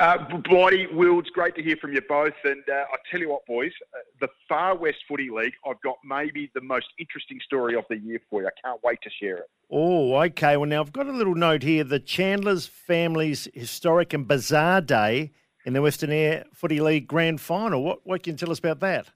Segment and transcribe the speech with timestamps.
[0.00, 0.16] Uh,
[0.48, 2.32] Blighty, Will, it's great to hear from you both.
[2.44, 5.96] And uh, I tell you what, boys, uh, the Far West Footy League, I've got
[6.02, 8.48] maybe the most interesting story of the year for you.
[8.48, 9.50] I can't wait to share it.
[9.70, 10.56] Oh, okay.
[10.56, 11.84] Well, now I've got a little note here.
[11.84, 15.32] The Chandler's Family's Historic and Bizarre Day
[15.66, 17.84] in the Western Eyre Footy League Grand Final.
[17.84, 19.10] What, what can you tell us about that?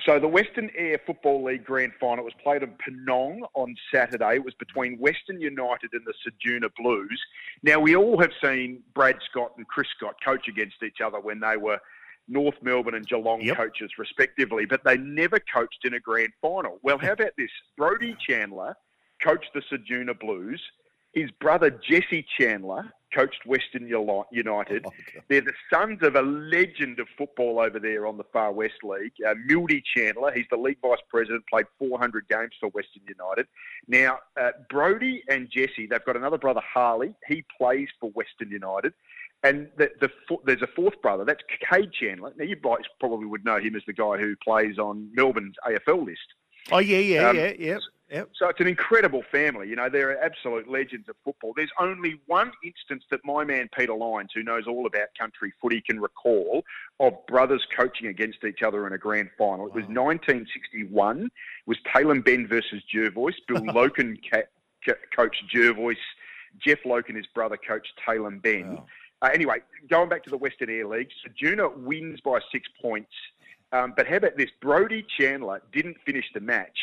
[0.00, 4.36] So the Western Eyre Football League Grand Final was played in Penong on Saturday.
[4.36, 7.20] It was between Western United and the Ceduna Blues.
[7.62, 11.40] Now we all have seen Brad Scott and Chris Scott coach against each other when
[11.40, 11.78] they were
[12.26, 13.56] North Melbourne and Geelong Yep.
[13.56, 16.78] coaches respectively, but they never coached in a grand final.
[16.82, 17.50] Well, how about this?
[17.76, 18.74] Brody Chandler
[19.22, 20.62] coached the Ceduna Blues.
[21.12, 24.84] His brother Jesse Chandler coached Western Uni- United.
[25.28, 29.12] They're the sons of a legend of football over there on the Far West League,
[29.26, 30.32] uh, Mildy Chandler.
[30.32, 33.46] He's the league vice president, played 400 games for Western United.
[33.88, 37.14] Now, uh, Brody and Jesse, they've got another brother, Harley.
[37.26, 38.92] He plays for Western United.
[39.44, 40.08] And the, the,
[40.44, 42.32] there's a fourth brother, that's Kade Chandler.
[42.36, 46.06] Now, you guys probably would know him as the guy who plays on Melbourne's AFL
[46.06, 46.20] list.
[46.70, 47.78] Oh, yeah, yeah, Um, yeah, yeah.
[48.12, 48.28] Yep.
[48.38, 49.68] So it's an incredible family.
[49.68, 51.54] You know, they're absolute legends of football.
[51.56, 55.80] There's only one instance that my man Peter Lyons, who knows all about country footy,
[55.80, 56.62] can recall
[57.00, 59.66] of brothers coaching against each other in a grand final.
[59.66, 61.24] It was 1961.
[61.24, 61.30] It
[61.66, 63.32] was Tailem Bend versus Jervois.
[63.48, 64.42] Bill Loken ca-
[64.84, 65.96] ca- coached Jervois.
[66.62, 68.78] Jeff Loken, his brother, coached Tailem Bend.
[69.22, 73.12] Uh, anyway, going back to the Western Eyre League, Ceduna wins by six points.
[73.72, 74.50] Um, but how about this?
[74.60, 76.76] Brody Chandler didn't finish the match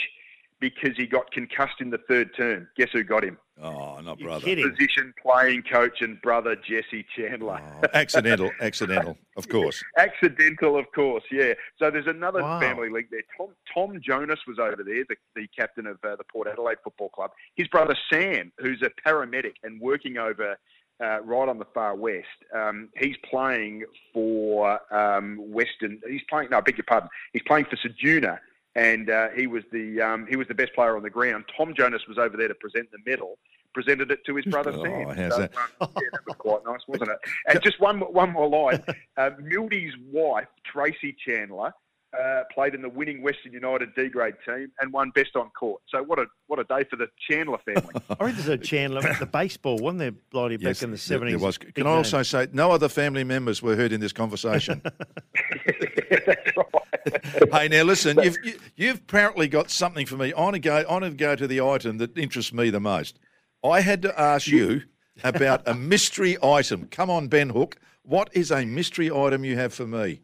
[0.59, 2.67] because he got concussed in the third term.
[2.77, 3.37] Guess who got him?
[3.61, 4.43] Oh, not brother.
[4.45, 4.69] kidding.
[4.71, 7.59] Position playing coach and brother Jesse Chandler.
[7.83, 9.83] Oh, accidental, accidental, of course.
[9.97, 11.53] Accidental, of course, yeah.
[11.77, 12.59] So there's another Wow.
[12.61, 13.21] family league there.
[13.37, 17.09] Tom, Tom Jonas was over there, the, the captain of uh, the Port Adelaide Football
[17.09, 17.31] Club.
[17.55, 20.55] His brother Sam, who's a paramedic and working over
[21.03, 23.83] uh, right on the far west, um, he's playing
[24.13, 25.99] for um, Western.
[26.09, 26.49] He's playing.
[26.51, 27.09] No, I beg your pardon.
[27.33, 28.39] He's playing for Ceduna,
[28.75, 31.45] and uh, he was the um, he was the best player on the ground.
[31.55, 33.37] Tom Jonas was over there to present the medal.
[33.73, 35.09] Presented it to his brother Oh, Sam.
[35.09, 35.51] how's that?
[35.79, 37.17] um, yeah, that was quite nice, wasn't it?
[37.47, 38.83] And just one more- one more line.
[39.17, 41.71] Uh, Mildy's wife, Tracy Chandler,
[42.19, 45.83] uh, played in the winning Western United D grade team and won best on court.
[45.89, 47.93] So what a what a day for the Chandler family.
[48.19, 50.97] I read there's a Chandler at the baseball, wasn't there, Blighty, back Yes, in the
[50.97, 51.29] 70s?
[51.29, 51.57] there was.
[51.59, 52.23] Big Can I also name.
[52.23, 54.81] say no other family members were heard in this conversation?
[54.83, 56.65] That's right.
[57.51, 60.33] hey, now listen, you've you, you've apparently got something for me.
[60.33, 60.75] I want to go.
[60.77, 63.19] I want to go to the item that interests me the most.
[63.63, 64.83] I had to ask you
[65.23, 66.87] about a mystery item.
[66.89, 67.77] Come on, Ben Hook.
[68.03, 70.21] What is a mystery item you have for me?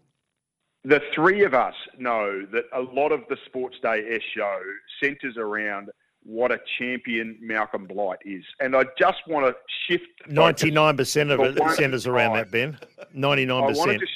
[0.84, 4.60] The three of us know that a lot of the Sports Day S show
[5.02, 5.90] centres around
[6.24, 9.56] what a champion Malcolm Blight is, and I just want to
[9.88, 10.06] shift.
[10.28, 12.78] 99% of it centres around that, Ben.
[13.00, 14.00] I want to 99%.
[14.00, 14.12] just,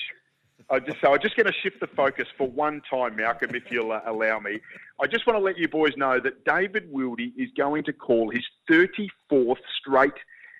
[0.72, 3.72] I just, so I'm just going to shift the focus for one time, Malcolm, if
[3.72, 4.59] you'll uh, allow me.
[5.02, 8.30] I just want to let you boys know that David Wildy is going to call
[8.30, 10.13] his 34th straight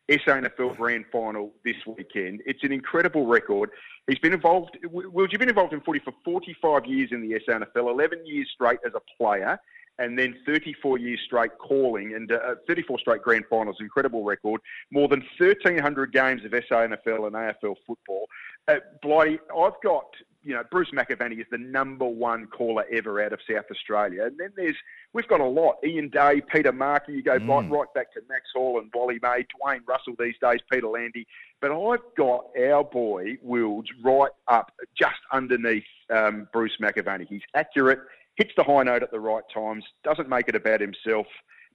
[0.10, 2.42] SANFL Grand Final this weekend.
[2.46, 3.70] It's an incredible record.
[4.08, 4.78] He's been involved.
[4.84, 8.80] Wildy, you've been involved in footy for 45 years in the SANFL, 11 years straight
[8.86, 9.60] as a player.
[10.00, 14.62] And then 34 years straight calling and uh, 34 straight grand finals, incredible record.
[14.92, 18.28] More than 1,300 games of SANFL and AFL football.
[18.68, 20.06] Uh, Blighty, I've got,
[20.44, 24.26] you know, Bruce McAvaney is the number one caller ever out of South Australia.
[24.26, 24.76] And then there's,
[25.12, 25.78] we've got a lot.
[25.84, 29.46] Ian Day, Peter Markey, you go right, right back to Max Hall and Wally May,
[29.60, 31.28] Dwayne Russell these days, Peter Landy.
[31.62, 37.28] But I've got our boy, Wilds, right up just underneath um, Bruce McAvaney.
[37.28, 38.00] He's accurate,
[38.40, 41.28] hits the high note at the right times, doesn't make it about himself.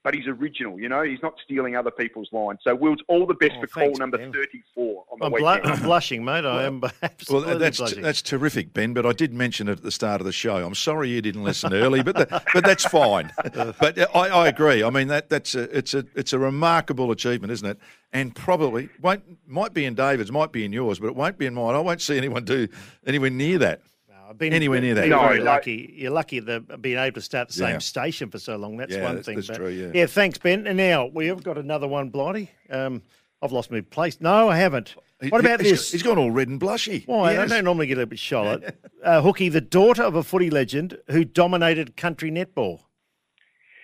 [0.03, 0.79] but he's original.
[0.79, 2.59] You know, he's not stealing other people's lines.
[2.63, 4.33] So, Wills, all the best Oh, for thanks, call number Ben.
[4.35, 5.67] 34 on the I'm, blu- weekend.
[5.73, 6.45] I'm blushing, mate.
[6.45, 8.03] I am Well, absolutely that's blushing.
[8.03, 8.93] that's terrific, Ben.
[8.93, 10.57] But I did mention it at the start of the show.
[10.57, 13.33] I'm sorry you didn't listen early, but the, but that's fine.
[13.81, 14.83] but uh, I, I agree.
[14.85, 17.79] I mean that that's a it's a it's a remarkable achievement, isn't it?
[18.13, 21.47] And probably won't might be in David's, might be in yours, but it won't be
[21.47, 21.75] in mine.
[21.75, 22.69] I won't see anyone do
[23.07, 23.81] anywhere near that.
[24.29, 25.03] I've been anywhere near that.
[25.03, 25.45] been No, very no.
[25.45, 25.93] lucky.
[25.97, 27.79] You're lucky that being able to start the same Yeah.
[27.79, 28.77] station for so long.
[28.77, 29.37] That's Yeah, one that's- thing.
[29.37, 30.07] that's but- true, yeah.
[30.07, 30.67] thanks, Ben.
[30.67, 32.51] And now we have got another one, Blighty.
[32.71, 33.03] Um,
[33.43, 34.21] I've lost my place.
[34.21, 34.95] No, I haven't.
[35.29, 35.93] What about he's- this?
[35.93, 37.07] He's gone all red and blushy.
[37.07, 37.33] Why?
[37.33, 37.51] Yes.
[37.51, 38.77] I don't normally get a bit Charlotte.
[39.05, 42.81] uh, Hooky, the daughter of a footy legend who dominated country netball.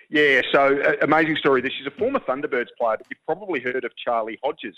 [0.09, 1.61] Yeah, so uh, amazing story.
[1.61, 4.75] This is a former Thunderbirds player, but you've probably heard of Charlee Hodges,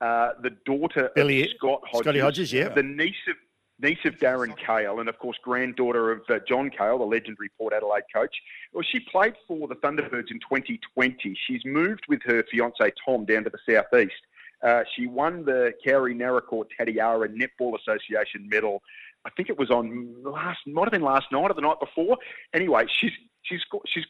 [0.00, 2.00] uh, the daughter Billy- of Scott Hodges.
[2.04, 2.68] Scotty Hodges, yeah.
[2.68, 3.36] The niece of
[3.80, 7.72] niece of Darren Cahill, and of course granddaughter of uh, John Cahill, the legendary Port
[7.72, 8.34] Adelaide coach.
[8.72, 11.36] Well, she played for the Thunderbirds in 2020.
[11.46, 14.14] She's moved with her fiance Tom down to the southeast.
[14.62, 18.82] Uh, she won the Kowree Naracoorte Tatiara Netball Association medal.
[19.24, 22.18] I think it was on last, might have been last night or the night before.
[22.54, 23.12] Anyway, she's
[23.42, 24.04] she's she's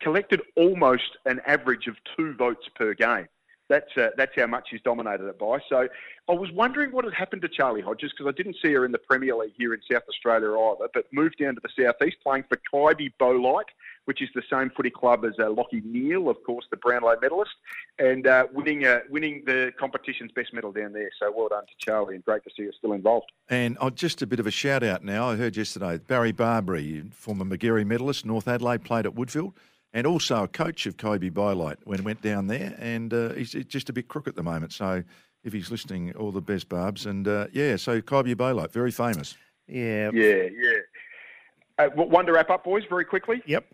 [0.00, 3.28] collected almost an average of two votes per game.
[3.68, 5.58] That's uh, that's how much she's dominated it by.
[5.68, 5.88] So
[6.28, 8.92] I was wondering what had happened to Charlee Hodges because I didn't see her in
[8.92, 12.44] the Premier League here in South Australia either, but moved down to the southeast playing
[12.48, 13.70] for Kybybolite,
[14.06, 17.52] which is the same footy club as uh, Lachie Neale, of course, the Brownlow medalist,
[17.98, 21.10] and uh, winning uh, winning the competition's best medal down there.
[21.18, 23.30] So well done to Charlee, and great to see her still involved.
[23.50, 25.30] And oh, just a bit of a shout out now.
[25.30, 29.52] I heard yesterday Barry Barbary, former Magarey medalist, North Adelaide, played at Woodfield,
[29.92, 32.74] and also a coach of Kybybolite when went down there.
[32.78, 34.72] And uh, he's just a bit crook at the moment.
[34.72, 35.02] So
[35.44, 37.06] if he's listening, all the best, Barbs.
[37.06, 39.36] And uh, yeah, so Kybybolite, very famous.
[39.66, 40.10] Yeah.
[40.12, 40.78] Yeah, yeah.
[41.78, 43.42] Uh, one to wrap up, boys, very quickly.
[43.46, 43.66] Yep.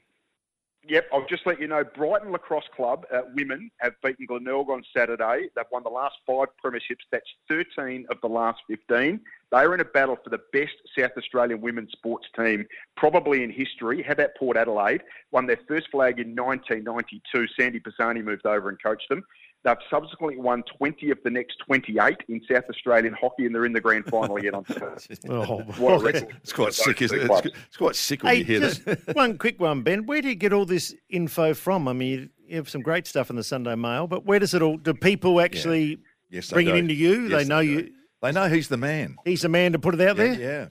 [0.86, 4.82] Yep, I'll just let you know Brighton Lacrosse Club uh, women have beaten Glenelg on
[4.94, 5.48] Saturday.
[5.56, 7.04] They've won the last five premierships.
[7.10, 9.19] That's 13 of the last 15.
[9.50, 12.66] They are in a battle for the best South Australian women's sports team,
[12.96, 14.02] probably in history.
[14.02, 15.02] How about Port Adelaide?
[15.31, 17.46] Won their first flag in 1992.
[17.58, 19.25] Sandy Pisani moved over and coached them.
[19.64, 23.72] They've subsequently won 20 of the next 28 in South Australian hockey, and they're in
[23.72, 25.16] the grand final yet on Thursday.
[25.31, 26.37] Oh, What a record.
[26.43, 27.31] It's quite sick, isn't it?
[27.31, 29.00] It's, it's quite sick when Hey, you hear just that.
[29.16, 30.05] one quick one, Ben.
[30.06, 31.88] Where do you get all this info from?
[31.88, 34.52] I mean, you- you have some great stuff in the Sunday Mail, but where does
[34.52, 34.76] it all?
[34.76, 37.22] Do people actually Yes, they bring it into you?
[37.28, 37.69] Yes, they know do.
[37.69, 37.90] you.
[38.20, 39.16] They know he's the man.
[39.25, 40.40] He's the man to put it out Yeah, there.
[40.40, 40.66] yeah.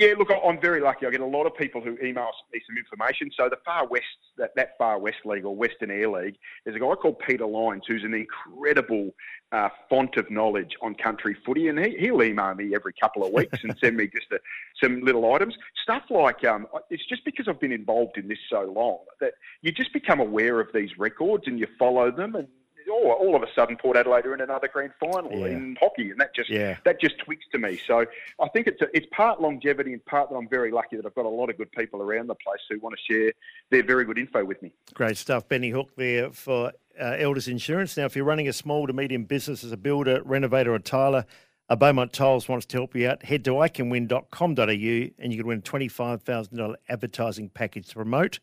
[0.00, 1.04] Yeah, look, I'm very lucky.
[1.04, 3.30] I get a lot of people who email me some information.
[3.36, 4.06] So the Far West,
[4.38, 7.82] that, that Far West League or Western Eyre League, there's a guy called Peter Lyons
[7.86, 9.10] who's an incredible
[9.52, 13.34] uh, font of knowledge on country footy, and he, he'll email me every couple of
[13.34, 14.38] weeks and send me just a,
[14.82, 15.54] some little items.
[15.82, 19.70] Stuff like um, it's just because I've been involved in this so long that you
[19.70, 22.48] just become aware of these records and you follow them and.
[22.90, 25.46] Oh, all of a sudden, Port Adelaide are in another grand final Yeah.
[25.46, 26.76] in hockey, and that just Yeah.
[26.84, 27.78] that just tweaks to me.
[27.86, 28.04] So
[28.40, 31.14] I think it's a, it's part longevity and part that I'm very lucky that I've
[31.14, 33.32] got a lot of good people around the place who want to share
[33.70, 34.72] their very good info with me.
[34.94, 35.48] Great stuff.
[35.48, 37.96] Benny Hook there for uh, Elders Insurance.
[37.96, 41.24] Now, if you're running a small to medium business as a builder, renovator, or tiler,
[41.68, 43.22] uh, Beaumont Tiles wants to help you out.
[43.22, 48.40] Head to iCanWin.com.au and you can win a $25,000 advertising package to promote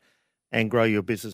[0.52, 1.34] and grow your business.